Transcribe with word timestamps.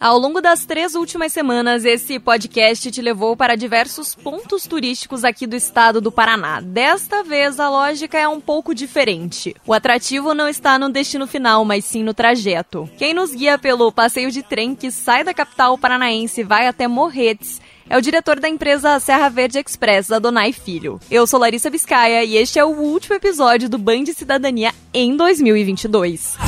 Ao 0.00 0.16
longo 0.16 0.40
das 0.40 0.64
três 0.64 0.94
últimas 0.94 1.30
semanas, 1.30 1.84
esse 1.84 2.18
podcast 2.18 2.90
te 2.90 3.02
levou 3.02 3.36
para 3.36 3.54
diversos 3.54 4.14
pontos 4.14 4.66
turísticos 4.66 5.24
aqui 5.24 5.46
do 5.46 5.54
estado 5.54 6.00
do 6.00 6.10
Paraná. 6.10 6.58
Desta 6.58 7.22
vez, 7.22 7.60
a 7.60 7.68
lógica 7.68 8.18
é 8.18 8.26
um 8.26 8.40
pouco 8.40 8.74
diferente. 8.74 9.54
O 9.66 9.74
atrativo 9.74 10.32
não 10.32 10.48
está 10.48 10.78
no 10.78 10.88
destino 10.88 11.26
final, 11.26 11.66
mas 11.66 11.84
sim 11.84 12.02
no 12.02 12.14
trajeto. 12.14 12.88
Quem 12.96 13.12
nos 13.12 13.34
guia 13.34 13.58
pelo 13.58 13.92
passeio 13.92 14.30
de 14.30 14.42
trem 14.42 14.74
que 14.74 14.90
sai 14.90 15.22
da 15.22 15.34
capital 15.34 15.76
paranaense 15.76 16.40
e 16.40 16.44
vai 16.44 16.66
até 16.66 16.88
Morretes 16.88 17.60
é 17.86 17.98
o 17.98 18.00
diretor 18.00 18.40
da 18.40 18.48
empresa 18.48 18.98
Serra 19.00 19.28
Verde 19.28 19.58
Express, 19.58 20.10
Adonai 20.10 20.50
Filho. 20.54 20.98
Eu 21.10 21.26
sou 21.26 21.38
Larissa 21.38 21.68
Biscaia 21.68 22.24
e 22.24 22.38
este 22.38 22.58
é 22.58 22.64
o 22.64 22.68
último 22.68 23.16
episódio 23.16 23.68
do 23.68 23.76
Band 23.76 24.06
Cidadania 24.14 24.72
em 24.94 25.14
2022. 25.14 26.38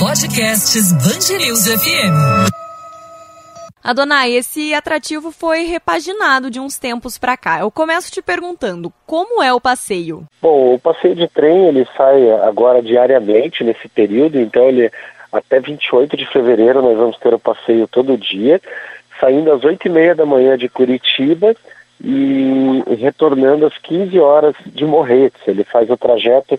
Podcasts 0.00 0.92
Band 0.94 1.38
News 1.38 1.68
FM. 1.68 2.50
Adonai, 3.84 4.32
esse 4.32 4.74
atrativo 4.74 5.30
foi 5.30 5.62
repaginado 5.62 6.50
de 6.50 6.58
uns 6.58 6.76
tempos 6.76 7.16
para 7.16 7.36
cá. 7.36 7.60
Eu 7.60 7.70
começo 7.70 8.10
te 8.10 8.20
perguntando, 8.20 8.92
como 9.06 9.40
é 9.40 9.54
o 9.54 9.60
passeio? 9.60 10.26
Bom, 10.40 10.74
o 10.74 10.78
passeio 10.80 11.14
de 11.14 11.28
trem 11.28 11.66
ele 11.66 11.86
sai 11.96 12.32
agora 12.42 12.82
diariamente 12.82 13.62
nesse 13.62 13.88
período, 13.88 14.40
então 14.40 14.68
ele 14.68 14.90
até 15.32 15.60
28 15.60 16.16
de 16.16 16.26
fevereiro 16.26 16.82
nós 16.82 16.96
vamos 16.96 17.16
ter 17.18 17.32
o 17.32 17.38
passeio 17.38 17.88
todo 17.88 18.18
dia, 18.18 18.60
saindo 19.22 19.52
às 19.52 19.62
8 19.62 19.86
e 19.86 19.88
meia 19.88 20.16
da 20.16 20.26
manhã 20.26 20.58
de 20.58 20.68
Curitiba 20.68 21.54
e 22.02 22.82
retornando 22.98 23.64
às 23.64 23.78
15 23.78 24.18
horas 24.18 24.56
de 24.66 24.84
Morretes. 24.84 25.40
Ele 25.46 25.62
faz 25.62 25.88
o 25.88 25.96
trajeto 25.96 26.58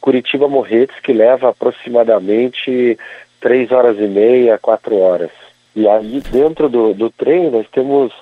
Curitiba-Morretes, 0.00 1.00
que 1.00 1.12
leva 1.12 1.48
aproximadamente 1.48 2.96
3 3.40 3.72
horas 3.72 3.98
e 3.98 4.06
meia, 4.06 4.56
4 4.58 4.96
horas. 4.96 5.30
E 5.74 5.88
aí 5.88 6.22
dentro 6.30 6.68
do, 6.68 6.94
do 6.94 7.10
trem 7.10 7.50
nós 7.50 7.66
temos 7.72 8.12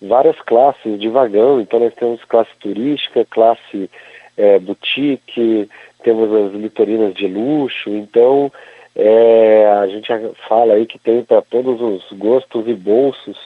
várias 0.00 0.38
classes 0.42 1.00
de 1.00 1.08
vagão, 1.08 1.58
então 1.58 1.80
nós 1.80 1.94
temos 1.94 2.22
classe 2.24 2.50
turística, 2.60 3.26
classe 3.30 3.90
é, 4.36 4.58
boutique, 4.58 5.68
temos 6.04 6.30
as 6.32 6.52
litorinas 6.52 7.14
de 7.14 7.26
luxo, 7.26 7.88
então 7.88 8.52
é, 9.00 9.64
a 9.80 9.86
gente 9.86 10.08
fala 10.48 10.74
aí 10.74 10.84
que 10.84 10.98
tem 10.98 11.22
para 11.22 11.40
todos 11.40 11.80
os 11.80 12.18
gostos 12.18 12.66
e 12.66 12.74
bolsos. 12.74 13.38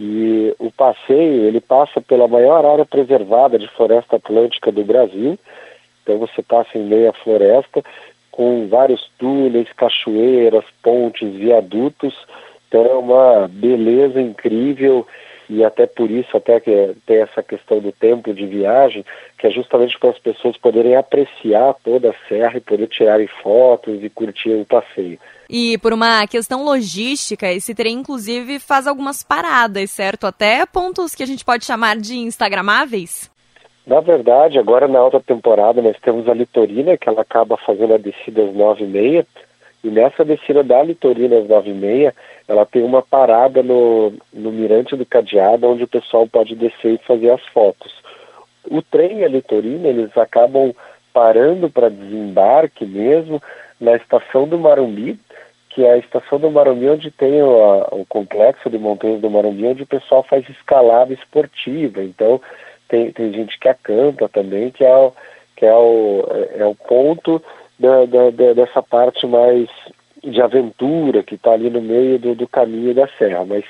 E 0.00 0.54
o 0.58 0.70
passeio 0.70 1.44
ele 1.44 1.60
passa 1.60 2.00
pela 2.00 2.26
maior 2.26 2.64
área 2.64 2.84
preservada 2.86 3.58
de 3.58 3.68
floresta 3.68 4.16
atlântica 4.16 4.72
do 4.72 4.82
Brasil. 4.84 5.38
Então 6.02 6.18
você 6.18 6.42
passa 6.42 6.78
em 6.78 6.82
meia 6.82 7.12
floresta 7.12 7.82
com 8.30 8.68
vários 8.68 9.10
túneis, 9.18 9.70
cachoeiras, 9.74 10.64
pontes, 10.82 11.30
viadutos. 11.34 12.14
Então 12.68 12.86
é 12.86 12.94
uma 12.94 13.48
beleza 13.48 14.20
incrível 14.20 15.06
e 15.48 15.64
até 15.64 15.86
por 15.86 16.10
isso 16.10 16.36
até 16.36 16.60
que 16.60 16.94
tem 17.06 17.22
essa 17.22 17.42
questão 17.42 17.78
do 17.78 17.92
tempo 17.92 18.32
de 18.34 18.46
viagem, 18.46 19.04
que 19.38 19.46
é 19.46 19.50
justamente 19.50 19.98
para 19.98 20.10
as 20.10 20.18
pessoas 20.18 20.56
poderem 20.56 20.96
apreciar 20.96 21.74
toda 21.84 22.10
a 22.10 22.28
serra 22.28 22.56
e 22.56 22.60
poder 22.60 22.88
tirarem 22.88 23.28
fotos 23.42 24.02
e 24.02 24.08
curtir 24.08 24.50
o 24.50 24.64
passeio. 24.64 25.18
E 25.48 25.78
por 25.78 25.92
uma 25.92 26.26
questão 26.26 26.64
logística, 26.64 27.50
esse 27.52 27.74
trem 27.74 27.98
inclusive 27.98 28.58
faz 28.58 28.86
algumas 28.86 29.22
paradas, 29.22 29.90
certo? 29.90 30.26
Até 30.26 30.66
pontos 30.66 31.14
que 31.14 31.22
a 31.22 31.26
gente 31.26 31.44
pode 31.44 31.64
chamar 31.64 31.96
de 31.96 32.16
instagramáveis? 32.16 33.30
Na 33.86 34.00
verdade, 34.00 34.58
agora 34.58 34.88
na 34.88 34.98
alta 34.98 35.20
temporada 35.20 35.80
nós 35.80 35.96
temos 36.02 36.28
a 36.28 36.34
Litorina, 36.34 36.96
que 36.96 37.08
ela 37.08 37.22
acaba 37.22 37.56
fazendo 37.56 37.94
a 37.94 37.98
descida 37.98 38.42
às 38.42 38.52
nove 38.52 38.82
e 38.82 38.88
meia, 38.88 39.26
e 39.86 39.90
nessa 39.90 40.24
descida 40.24 40.64
da 40.64 40.82
Litorina 40.82 41.38
às 41.38 41.48
nove 41.48 41.70
e 41.70 41.74
meia, 41.74 42.12
ela 42.48 42.66
tem 42.66 42.82
uma 42.82 43.02
parada 43.02 43.62
no, 43.62 44.12
no 44.32 44.50
Mirante 44.50 44.96
do 44.96 45.06
Cadeado, 45.06 45.68
onde 45.68 45.84
o 45.84 45.88
pessoal 45.88 46.26
pode 46.26 46.56
descer 46.56 46.94
e 46.94 47.06
fazer 47.06 47.30
as 47.30 47.44
fotos. 47.46 47.94
O 48.68 48.82
trem 48.82 49.20
e 49.20 49.24
a 49.24 49.28
Litorina, 49.28 49.86
eles 49.86 50.16
acabam 50.18 50.74
parando 51.12 51.70
para 51.70 51.88
desembarque 51.88 52.84
mesmo 52.84 53.40
na 53.80 53.94
estação 53.94 54.48
do 54.48 54.58
Marumbi, 54.58 55.20
que 55.70 55.84
é 55.84 55.92
a 55.92 55.98
estação 55.98 56.40
do 56.40 56.50
Marumbi 56.50 56.88
onde 56.88 57.12
tem 57.12 57.40
o, 57.40 57.80
o 57.92 58.04
complexo 58.08 58.68
de 58.68 58.78
montanhas 58.78 59.20
do 59.20 59.30
Marumbi, 59.30 59.66
onde 59.66 59.84
o 59.84 59.86
pessoal 59.86 60.24
faz 60.24 60.48
escalada 60.48 61.12
esportiva. 61.12 62.02
Então, 62.02 62.40
tem, 62.88 63.12
tem 63.12 63.32
gente 63.32 63.56
que 63.56 63.68
acampa 63.68 64.28
também, 64.28 64.72
que 64.72 64.84
é 64.84 64.96
o, 64.96 65.12
que 65.54 65.64
é 65.64 65.74
o, 65.74 66.26
é, 66.28 66.62
é 66.62 66.66
o 66.66 66.74
ponto 66.74 67.40
da, 67.78 68.04
da, 68.06 68.30
da, 68.30 68.52
dessa 68.54 68.82
parte 68.82 69.26
mais 69.26 69.68
de 70.22 70.40
aventura 70.40 71.22
que 71.22 71.34
está 71.34 71.52
ali 71.52 71.70
no 71.70 71.80
meio 71.80 72.18
do, 72.18 72.34
do 72.34 72.48
caminho 72.48 72.94
da 72.94 73.06
serra, 73.18 73.44
mas 73.44 73.64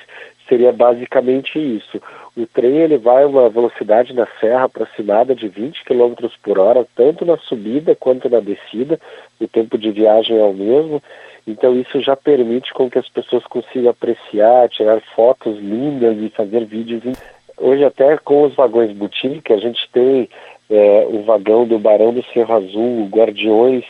seria 0.49 0.72
basicamente 0.72 1.59
isso. 1.59 2.00
O 2.37 2.47
trem 2.47 2.78
ele 2.78 2.97
vai 2.97 3.25
a 3.25 3.27
uma 3.27 3.49
velocidade 3.49 4.12
na 4.15 4.27
serra 4.41 4.65
aproximada 4.65 5.34
de 5.34 5.49
20 5.49 5.84
km 5.84 6.15
por 6.43 6.59
hora, 6.59 6.87
tanto 6.94 7.25
na 7.25 7.37
subida 7.37 7.94
quanto 7.94 8.28
na 8.28 8.41
descida, 8.41 8.99
o 9.41 9.49
tempo 9.49 9.77
de 9.77 9.91
viagem 9.91 10.38
é 10.38 10.44
o 10.44 10.53
mesmo, 10.53 11.03
então 11.47 11.78
isso 11.78 12.00
já 12.00 12.17
permite 12.17 12.73
com 12.73 12.91
que 12.91 12.99
as 12.99 13.09
pessoas 13.09 13.44
consigam 13.44 13.91
apreciar, 13.91 14.69
tirar 14.69 15.00
fotos 15.15 15.59
lindas 15.59 16.17
e 16.19 16.28
fazer 16.31 16.65
vídeos. 16.65 17.03
Hoje 17.59 17.84
até 17.84 18.17
com 18.19 18.43
os 18.43 18.55
vagões 18.55 18.93
boutique, 18.93 19.53
a 19.53 19.59
gente 19.59 19.88
tem 19.93 20.28
é, 20.71 21.06
o 21.09 21.22
vagão 21.22 21.66
do 21.66 21.78
Barão 21.78 22.12
do 22.12 22.25
Cerro 22.32 22.54
Azul, 22.54 23.09
Guardiões 23.10 23.84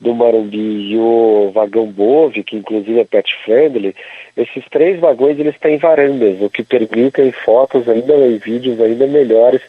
do 0.00 0.14
Marumbi 0.14 0.92
e 0.92 0.96
o 0.96 1.50
vagão 1.52 1.86
Bove, 1.86 2.42
que 2.42 2.56
inclusive 2.56 3.00
é 3.00 3.04
pet 3.04 3.30
friendly, 3.44 3.94
esses 4.36 4.64
três 4.70 4.98
vagões 4.98 5.38
eles 5.38 5.58
têm 5.58 5.76
varandas, 5.76 6.40
o 6.40 6.48
que 6.48 6.62
permitem 6.62 7.30
fotos 7.32 7.86
ainda 7.88 8.14
e 8.26 8.38
vídeos 8.38 8.80
ainda 8.80 9.06
melhores, 9.06 9.60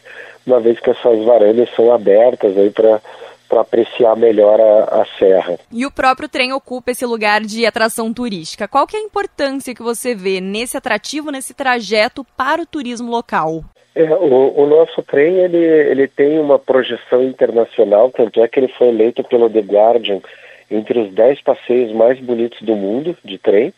uma 0.48 0.60
vez 0.60 0.80
que 0.80 0.90
essas 0.90 1.24
varandas 1.26 1.70
são 1.76 1.92
abertas 1.92 2.58
aí 2.58 2.70
para 2.70 3.02
para 3.50 3.62
apreciar 3.62 4.16
melhor 4.16 4.62
a, 4.62 5.02
a, 5.02 5.06
serra. 5.20 5.60
E 5.70 5.86
o 5.86 5.92
próprio 5.92 6.30
trem 6.30 6.54
ocupa 6.54 6.92
esse 6.92 7.06
lugar 7.06 7.42
de 7.42 7.66
atração 7.66 8.14
turística. 8.14 8.66
Qual 8.66 8.88
que 8.88 8.96
é 8.96 9.00
a 9.00 9.04
importância 9.04 9.76
que 9.76 9.84
você 9.84 10.16
vê 10.16 10.40
nesse 10.40 10.78
atrativo, 10.78 11.30
nesse 11.30 11.54
trajeto 11.54 12.26
para 12.38 12.62
o 12.62 12.66
turismo 12.66 13.12
local? 13.12 13.66
É, 13.94 14.04
o, 14.04 14.62
o, 14.62 14.66
nosso 14.68 15.02
trem 15.04 15.36
ele, 15.36 15.58
ele 15.58 16.08
tem 16.08 16.40
uma 16.40 16.58
projeção 16.58 17.24
internacional, 17.24 18.10
tanto 18.10 18.42
é 18.42 18.48
que 18.48 18.60
ele 18.60 18.70
foi 18.70 18.88
eleito 18.88 19.24
pelo 19.24 19.50
The 19.50 19.60
Guardian 19.60 20.22
entre 20.70 20.98
os 20.98 21.14
10 21.14 21.42
passeios 21.42 21.92
mais 21.92 22.18
bonitos 22.20 22.62
do 22.62 22.76
mundo 22.76 23.18
de 23.24 23.38
trem. 23.38 23.74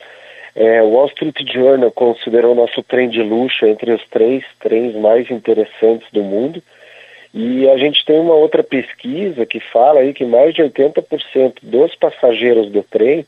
É, 0.55 0.83
o 0.83 0.89
Wall 0.89 1.07
Street 1.07 1.35
Journal 1.51 1.91
considerou 1.91 2.53
nosso 2.53 2.83
trem 2.83 3.09
de 3.09 3.23
luxo 3.23 3.65
entre 3.65 3.91
os 3.91 4.07
três 4.09 4.43
trens 4.59 4.95
mais 4.95 5.31
interessantes 5.31 6.07
do 6.11 6.21
mundo. 6.21 6.61
E 7.33 7.67
a 7.67 7.77
gente 7.77 8.05
tem 8.05 8.19
uma 8.19 8.35
outra 8.35 8.63
pesquisa 8.63 9.43
que 9.47 9.59
fala 9.59 10.01
aí 10.01 10.13
que 10.13 10.23
mais 10.23 10.53
de 10.53 10.61
80% 10.61 11.55
dos 11.63 11.95
passageiros 11.95 12.69
do 12.69 12.83
trem 12.83 13.25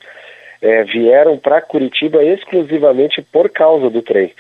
é, 0.62 0.84
vieram 0.84 1.36
para 1.38 1.62
Curitiba 1.62 2.24
exclusivamente 2.24 3.24
por 3.24 3.50
causa 3.50 3.90
do 3.90 4.04
trem. 4.04 4.32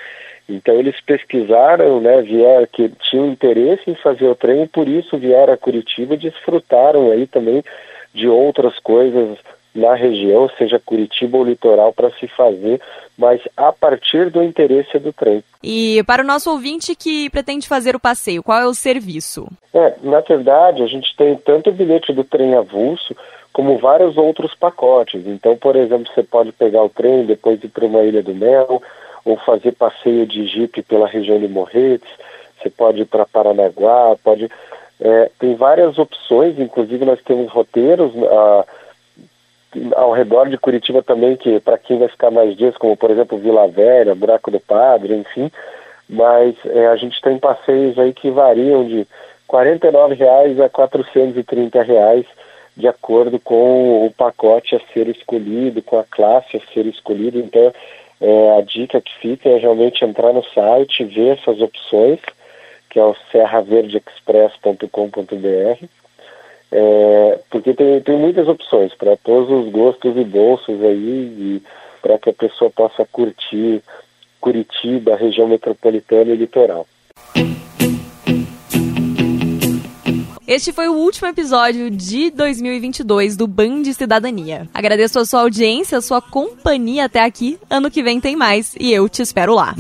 Então 0.47 0.75
eles 0.75 1.00
pesquisaram, 1.01 2.00
né, 2.00 2.22
vieram 2.22 2.67
que 2.72 2.89
tinham 3.09 3.28
interesse 3.28 3.89
em 3.89 3.95
fazer 3.95 4.28
o 4.28 4.35
trem 4.35 4.63
e 4.63 4.67
por 4.67 4.88
isso 4.88 5.17
vieram 5.17 5.53
a 5.53 5.57
Curitiba 5.57 6.13
e 6.13 6.17
desfrutaram 6.17 7.11
aí 7.11 7.25
também 7.25 7.63
de 8.13 8.28
outras 8.28 8.78
coisas 8.79 9.38
na 9.75 9.94
região, 9.94 10.50
seja 10.57 10.80
Curitiba 10.80 11.38
ou 11.38 11.44
litoral, 11.44 11.92
para 11.92 12.09
se 12.12 12.27
fazer, 12.30 12.80
mas 13.18 13.42
a 13.57 13.74
partir 13.74 14.30
do 14.30 14.42
interesse 14.42 14.97
do 14.97 15.12
trem. 15.12 15.44
E 15.62 16.01
para 16.07 16.24
o 16.24 16.25
nosso 16.25 16.50
ouvinte 16.50 16.95
que 16.95 17.30
pretende 17.30 17.68
fazer 17.68 17.94
o 17.94 18.00
passeio, 18.00 18.41
qual 18.41 18.59
é 18.59 18.65
o 18.65 18.74
serviço? 18.74 19.48
É, 19.74 19.95
na 20.01 20.21
verdade, 20.21 20.81
a 20.81 20.88
gente 20.88 21.13
tem 21.18 21.36
tanto 21.36 21.69
o 21.69 21.74
bilhete 21.74 22.13
do 22.13 22.24
trem 22.24 22.56
avulso, 22.56 23.13
como 23.51 23.77
vários 23.77 24.18
outros 24.18 24.56
pacotes. 24.56 25.25
Então, 25.27 25.57
por 25.57 25.75
exemplo, 25.75 26.06
você 26.13 26.24
pode 26.24 26.51
pegar 26.53 26.83
o 26.83 26.89
trem, 26.89 27.25
depois 27.25 27.62
ir 27.62 27.69
para 27.69 27.86
uma 27.86 28.03
Ilha 28.03 28.24
do 28.24 28.33
Mel, 28.33 28.81
ou 29.25 29.36
fazer 29.38 29.72
passeio 29.74 30.25
de 30.27 30.45
jipe 30.45 30.83
pela 30.83 31.07
região 31.07 31.39
de 31.39 31.48
Morretes, 31.48 32.07
você 32.62 32.69
pode 32.69 33.01
ir 33.01 33.06
para 33.06 33.25
Paranaguá, 33.25 34.16
pode. 34.24 34.50
É, 35.01 35.30
tem 35.39 35.56
várias 35.56 35.98
opções, 35.98 36.57
inclusive 36.57 37.04
nós 37.04 37.22
temos 37.24 37.51
roteiros 37.51 38.13
a, 38.24 38.66
ao 39.95 40.13
redor 40.13 40.48
de 40.48 40.57
Curitiba 40.57 41.04
também, 41.04 41.36
que 41.36 41.60
para 41.60 41.77
quem 41.77 42.00
vai 42.00 42.07
ficar 42.07 42.31
mais 42.31 42.56
dias, 42.56 42.77
como 42.77 42.95
por 42.95 43.12
exemplo 43.12 43.38
Vila 43.38 43.68
Velha, 43.68 44.16
Buraco 44.16 44.50
do 44.50 44.60
Padre, 44.60 45.16
enfim, 45.16 45.51
mas 46.07 46.56
é, 46.66 46.88
a 46.88 46.95
gente 46.95 47.19
tem 47.22 47.38
passeios 47.38 47.98
aí 48.00 48.13
que 48.13 48.30
variam 48.30 48.86
de 48.86 49.07
R$ 49.51 50.16
reais 50.16 50.60
a 50.60 50.66
R$ 50.66 51.83
reais 51.83 52.25
de 52.77 52.88
acordo 52.88 53.39
com 53.39 54.06
o 54.06 54.12
pacote 54.12 54.75
a 54.75 54.80
ser 54.94 55.07
escolhido, 55.07 55.81
com 55.81 55.98
a 55.98 56.04
classe 56.04 56.57
a 56.57 56.74
ser 56.74 56.86
escolhida. 56.86 57.38
Então, 57.38 57.74
é, 58.21 58.57
a 58.57 58.62
dica 58.62 59.01
que 59.01 59.13
fica 59.19 59.50
é 59.50 59.57
realmente 59.57 60.06
entrar 60.06 60.31
no 60.33 60.44
site, 60.44 61.03
ver 61.03 61.38
essas 61.38 61.62
opções, 61.62 62.19
que 62.89 63.00
é 63.00 63.03
o 63.03 63.15
serraverdeexpress.com.br, 63.31 65.85
é, 66.71 67.39
porque 67.50 67.73
tem, 67.73 68.01
tem 68.01 68.17
muitas 68.17 68.47
opções 68.47 68.94
para 68.94 69.17
todos 69.17 69.50
os 69.50 69.71
gostos 69.71 70.15
e 70.17 70.23
bolsos 70.23 70.83
aí, 70.83 71.62
para 72.01 72.17
que 72.17 72.29
a 72.29 72.33
pessoa 72.33 72.69
possa 72.69 73.06
curtir 73.06 73.81
Curitiba, 74.45 75.15
região 75.15 75.47
metropolitana 75.47 76.31
e 76.31 76.35
litoral. 76.35 76.85
Este 80.47 80.71
foi 80.71 80.88
o 80.88 80.94
último 80.94 81.27
episódio 81.27 81.89
de 81.89 82.30
2022 82.30 83.36
do 83.36 83.47
Band 83.47 83.83
Cidadania. 83.94 84.69
Agradeço 84.71 85.18
a 85.18 85.25
sua 85.25 85.42
audiência, 85.42 85.97
a 85.97 86.01
sua 86.01 86.21
companhia 86.21 87.06
até 87.06 87.24
aqui. 87.24 87.57
Ano 87.68 87.89
que 87.89 88.03
vem 88.03 88.21
tem 88.21 88.36
mais 88.36 88.75
e 88.80 88.94
eu 88.94 89.09
te 89.09 89.24
espero 89.24 89.56
lá. 89.56 89.74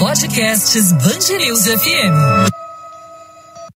Podcasts 0.00 0.92
Band 0.92 1.78
FM. 1.78 2.57